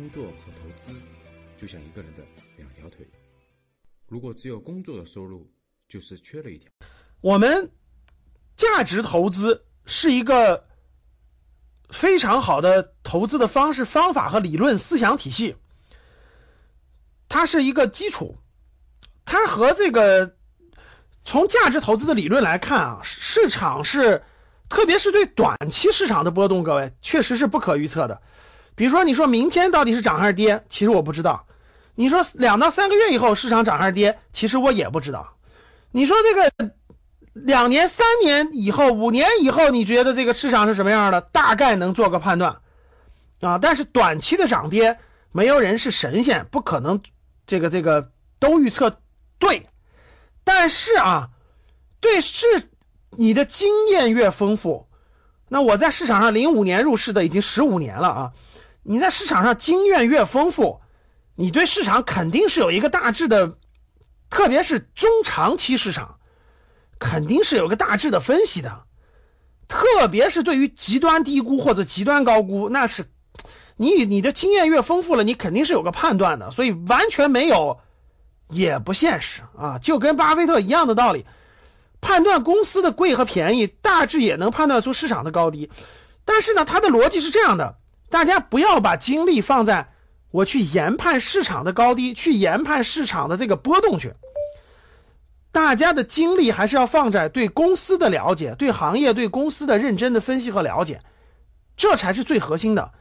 [0.00, 0.98] 工作和投资
[1.58, 2.24] 就像一个人的
[2.56, 3.06] 两条腿，
[4.08, 5.46] 如果只有工作的收入，
[5.88, 6.70] 就是缺了一条。
[7.20, 7.70] 我们
[8.56, 10.66] 价值投资是一个
[11.90, 15.54] 非常好的投资的方式、方法和理论思想体系，
[17.28, 18.38] 它是一个基础。
[19.26, 20.34] 它和这个
[21.26, 24.24] 从价值投资的理论来看啊，市场是
[24.70, 28.22] 特别是对短期市场的波动，各位确实是不可预测的。
[28.80, 31.44] 比如说，你说明天到底是涨还是跌，其实我不知道。
[31.94, 35.34] 你说两到三个月以后市场涨还是跌，其实我也不知道。
[35.90, 36.72] 你说这个
[37.34, 41.20] 两年、三年以后、五年以后，你觉得这个市场是什么样的？
[41.20, 42.60] 大概能做个判断
[43.42, 43.58] 啊。
[43.58, 44.98] 但是短期的涨跌，
[45.30, 47.02] 没有人是神仙，不可能
[47.46, 48.98] 这个这个都预测
[49.38, 49.66] 对。
[50.42, 51.28] 但是啊，
[52.00, 52.46] 对市
[53.10, 54.88] 你的经验越丰富，
[55.50, 58.32] 那我在市场上零五年入市的，已经十五年了啊。
[58.82, 60.80] 你在市场上经验越丰富，
[61.34, 63.56] 你对市场肯定是有一个大致的，
[64.30, 66.18] 特别是中长期市场，
[66.98, 68.84] 肯定是有个大致的分析的。
[69.68, 73.08] 特别是对于极端低估或者极端高估，那是
[73.76, 76.50] 你你的经验越丰富了，你肯定是有个判断的。
[76.50, 77.78] 所以完全没有
[78.48, 81.24] 也不现实啊，就跟巴菲特一样的道理，
[82.00, 85.70] 判断公司的贵和便宜，大致也能判断出市场的高低。
[86.24, 87.76] 但是呢，他的逻辑是这样的。
[88.10, 89.88] 大家不要把精力放在
[90.30, 94.14] 我去研判市场的高低，去研判市场的这个波动去。
[95.52, 101.00] 大家的精力还是要放在对公司的了解、对行业、对公司的认真的分析和了解，
[101.76, 102.92] 这才是最核心的。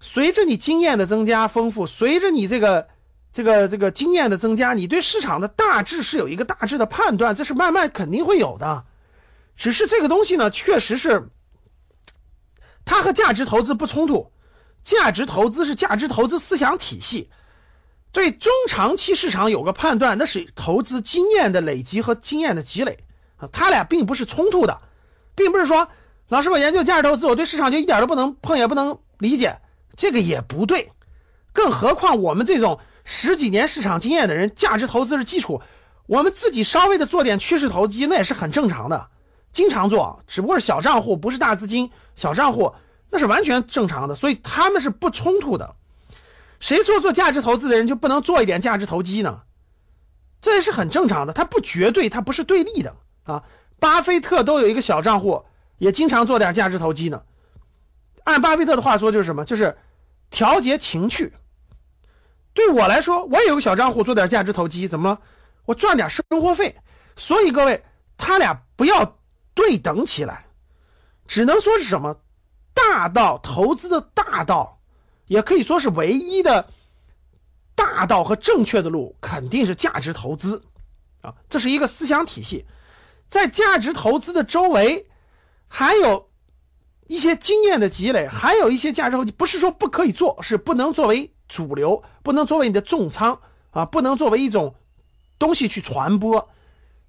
[0.00, 2.88] 随着你经验的增加丰富，随着你这个
[3.32, 8.84] 这个这个经验的增加，你对市场的大致是有一个大致的判断，这是慢慢肯定会有的。
[9.56, 11.28] 只是这个东西呢，确实是。
[12.84, 14.30] 它和价值投资不冲突，
[14.82, 17.30] 价值投资是价值投资思想体系，
[18.12, 23.04] 对中长期市场有个判断，那是投资经验的累积和经验的积累。
[23.36, 24.80] 啊，它俩并不是冲突的，
[25.34, 25.88] 并不是说
[26.28, 29.60] 老师我研究价值投资，我对市场就一点都不能碰也不能理解，
[29.96, 30.92] 这个也不对，
[31.52, 35.62] 更何况我们这种十几年市场经验的人，价值投资是基础，
[36.06, 39.08] 我们自己稍微的做点趋势投机，那也是很正常的。
[39.52, 42.74] 经常做，只不过是小账户，不是大资金，小账户
[43.14, 45.76] 那是完全正常的，所以他们是不冲突的。
[46.58, 49.42] 谁说做价值投资的人就不能做一点价值投机呢？
[50.40, 53.44] 这也是很正常的，它不绝对，它不是对立的啊。
[53.78, 55.44] 巴菲特都有一个小账户，
[55.78, 57.22] 也经常做点价值投机呢。
[58.24, 59.44] 按巴菲特的话说，就是什么？
[59.44, 59.78] 就是
[60.30, 61.32] 调节情趣。
[62.52, 65.18] 对我来说，我也有个小账户，做点价值投机，怎么？
[65.66, 66.74] 我赚点生活费。
[67.14, 67.84] 所以各位，
[68.16, 69.16] 他俩不要。
[69.56, 70.46] 对等起来，
[71.28, 72.16] 只能说是什么
[72.74, 74.78] 大道投资的大道，
[75.26, 76.68] 也可以说是唯一的
[77.74, 80.64] 大道和正确的路，肯定是价值投资
[81.22, 82.66] 啊，这是一个思想体系。
[83.28, 85.06] 在价值投资的周围，
[85.66, 86.28] 还有
[87.06, 93.40] 一些经验的积累，还有一些价值投资，不是说不可以做，是不能作为主流，不能作为你的重仓
[93.70, 94.74] 啊，不能作为一种
[95.38, 96.50] 东西去传播。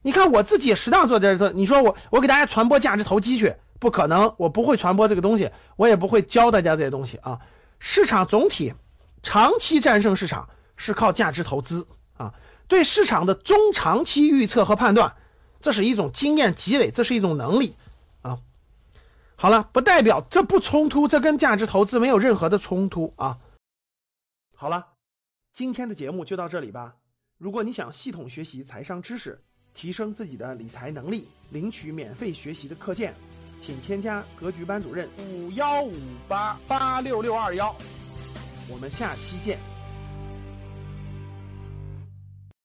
[0.01, 3.55] 你看我自己也适当做点事，你说我我给大家传播价值投机去，
[3.85, 7.41] 不可能，我不会传播这个东西，我也不会教大家这些东西啊。
[7.77, 8.73] 市场总体
[9.21, 11.85] 长期战胜市场是靠价值投资
[12.17, 12.33] 啊，
[12.67, 15.15] 对市场的中长期预测和判断，
[15.61, 17.75] 这是一种经验积累，这是一种能力
[18.23, 18.39] 啊。
[19.35, 23.37] 好了，不代表这不冲突，这跟价值投资没有任何的冲突啊。
[24.55, 24.87] 好了，
[25.53, 26.95] 今天的节目就到这里吧。
[27.37, 29.43] 如果你想系统学习财商知识，
[29.75, 33.13] 提升自己的理财能力，领取免费学习的课件，
[33.65, 35.91] 请添加格局班主任五幺五
[36.27, 37.75] 八八六六二幺，
[38.69, 39.74] 我们下期见。